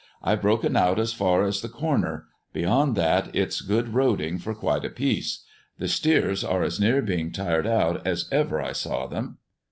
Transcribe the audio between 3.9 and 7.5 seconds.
roading for quite a piece. The steers are as near being